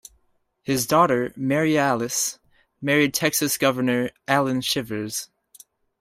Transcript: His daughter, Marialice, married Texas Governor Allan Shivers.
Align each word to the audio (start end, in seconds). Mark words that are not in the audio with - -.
His 0.63 0.87
daughter, 0.87 1.29
Marialice, 1.37 2.39
married 2.81 3.13
Texas 3.13 3.55
Governor 3.59 4.09
Allan 4.27 4.61
Shivers. 4.61 5.29